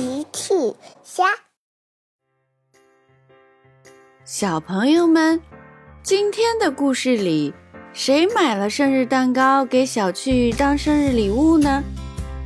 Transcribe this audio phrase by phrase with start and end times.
[0.00, 0.54] 奇趣
[1.04, 1.24] 虾，
[4.24, 5.38] 小朋友们，
[6.02, 7.52] 今天的故事里，
[7.92, 11.82] 谁买了生日蛋糕给小趣当生日礼物呢？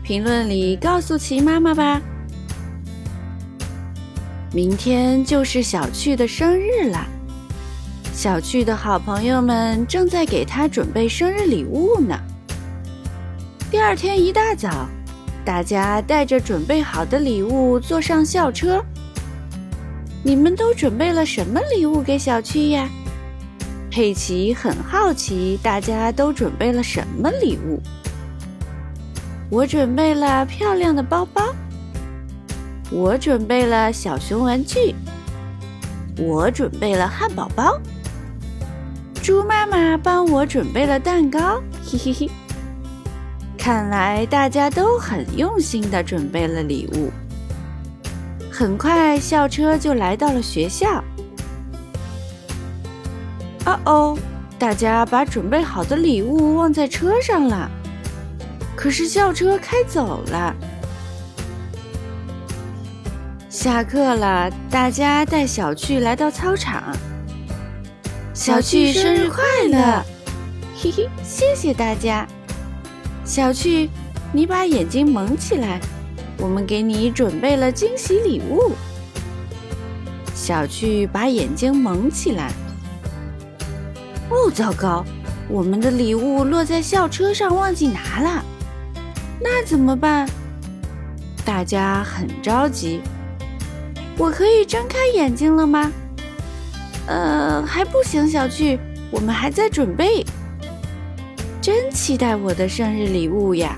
[0.03, 2.03] 评论里告诉奇妈妈吧。
[4.53, 7.07] 明天就是小趣的生日了，
[8.13, 12.19] 小趣的好朋友们正在给他准备生日礼物呢。
[13.71, 14.89] 第二天一大早。
[15.45, 18.83] 大家带着准备好的礼物坐上校车。
[20.23, 22.89] 你们都准备了什么礼物给小区呀？
[23.91, 27.81] 佩奇很好奇，大家都准备了什么礼物？
[29.51, 31.55] 我准备了漂亮的包包。
[32.91, 34.95] 我准备了小熊玩具。
[36.17, 37.79] 我准备了汉堡包。
[39.23, 42.31] 猪妈妈帮我准备了蛋糕，嘿嘿嘿。
[43.65, 47.11] 看来大家都很用心的准备了礼物。
[48.53, 51.03] 很快，校车就来到了学校。
[53.65, 54.19] 哦哦，
[54.59, 57.71] 大家把准备好的礼物忘在车上了。
[58.77, 60.55] 可是校车开走了。
[63.49, 66.95] 下课了，大家带小趣来到操场。
[68.35, 70.05] 小趣生日快乐！
[70.77, 72.29] 嘿嘿，谢谢大家。
[73.25, 73.89] 小趣，
[74.33, 75.81] 你把眼睛蒙起来，
[76.39, 78.73] 我们给你准备了惊喜礼物。
[80.35, 82.53] 小趣把眼睛蒙起来。
[84.29, 85.03] 哦，糟糕，
[85.49, 88.45] 我们的礼物落在校车上，忘记拿了，
[89.41, 90.29] 那怎么办？
[91.47, 93.01] 大家很着急。
[94.19, 95.91] 我可以睁开眼睛了吗？
[97.07, 98.79] 呃，还不行，小趣，
[99.11, 100.25] 我们还在准备。
[101.65, 103.75] 真期待我的生日礼物呀！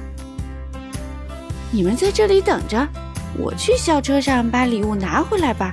[1.71, 2.85] 你们在这里等着，
[3.39, 5.73] 我去校车上把礼物拿回来吧。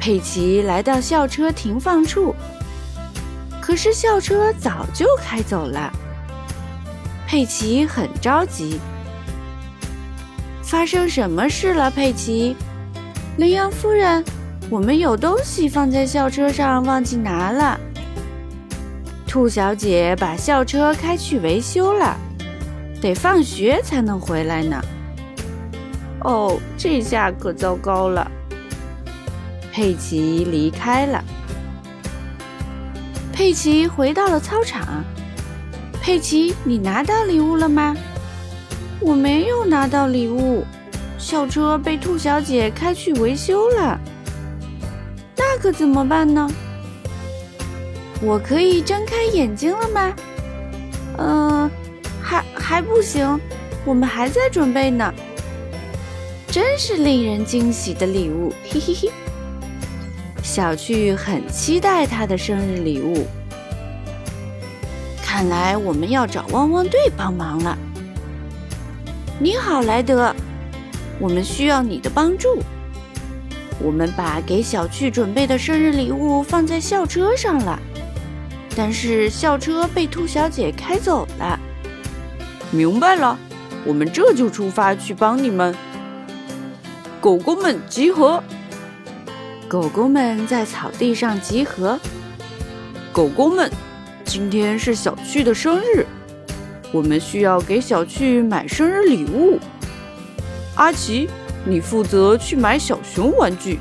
[0.00, 2.34] 佩奇来到校车停放处，
[3.60, 5.92] 可是校车早就开走了。
[7.26, 8.80] 佩奇很着急，
[10.62, 11.90] 发生什么事了？
[11.90, 12.56] 佩奇，
[13.36, 14.24] 羚羊夫人，
[14.70, 17.78] 我们有东西放在校车上，忘记拿了。
[19.38, 22.16] 兔小姐把校车开去维修了，
[23.00, 24.82] 得放学才能回来呢。
[26.24, 28.28] 哦，这下可糟糕了。
[29.72, 31.22] 佩奇离开了。
[33.32, 35.04] 佩奇回到了操场。
[36.02, 37.96] 佩奇，你拿到礼物了吗？
[38.98, 40.64] 我没有拿到礼物，
[41.16, 44.00] 校车被兔小姐开去维修了。
[45.36, 46.50] 那可怎么办呢？
[48.20, 50.14] 我可以睁开眼睛了吗？
[51.18, 51.70] 嗯，
[52.20, 53.38] 还还不行，
[53.84, 55.12] 我们还在准备呢。
[56.50, 59.10] 真是令人惊喜的礼物，嘿嘿嘿！
[60.42, 63.26] 小趣很期待他的生日礼物。
[65.22, 67.78] 看来我们要找汪汪队帮忙了。
[69.38, 70.34] 你好，莱德，
[71.20, 72.60] 我们需要你的帮助。
[73.78, 77.78] 我们把给小趣准备的生日礼物放在校车上了。
[78.80, 81.58] 但是校车被兔小姐开走了。
[82.70, 83.36] 明白了，
[83.84, 85.74] 我们这就出发去帮你们。
[87.20, 88.40] 狗狗们集合！
[89.66, 91.98] 狗狗们在草地上集合。
[93.10, 93.68] 狗狗们，
[94.24, 96.06] 今天是小趣的生日，
[96.92, 99.58] 我们需要给小趣买生日礼物。
[100.76, 101.28] 阿奇，
[101.64, 103.80] 你负责去买小熊玩具。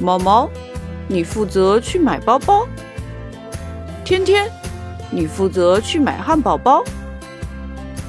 [0.00, 0.48] 毛毛，
[1.08, 2.66] 你负责去买包包。
[4.10, 4.50] 天天，
[5.08, 6.82] 你负责去买汉堡包。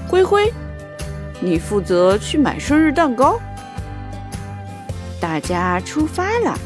[0.07, 0.51] 灰灰，
[1.39, 3.39] 你负责去买生日蛋糕。
[5.19, 6.57] 大家出发了。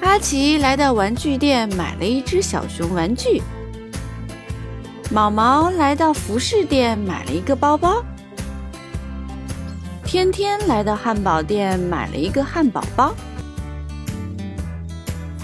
[0.00, 3.42] 阿奇来到玩具店，买了一只小熊玩具。
[5.10, 8.02] 毛毛来到服饰店，买了一个包包。
[10.06, 13.14] 天天来到汉堡店，买了一个汉堡包。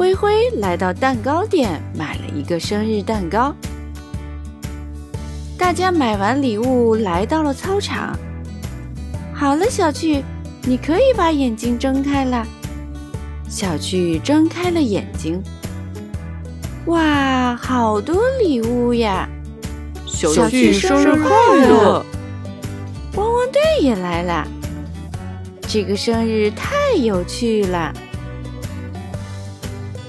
[0.00, 3.54] 灰灰来到蛋糕店，买了一个生日蛋糕。
[5.58, 8.18] 大家买完礼物，来到了操场。
[9.34, 10.24] 好了，小趣，
[10.62, 12.46] 你可以把眼睛睁开了。
[13.46, 15.42] 小趣睁开了眼睛。
[16.86, 19.28] 哇，好多礼物呀！
[20.06, 22.02] 小趣生日快乐！
[23.16, 24.48] 汪汪队也来了。
[25.68, 27.92] 这个生日太有趣了。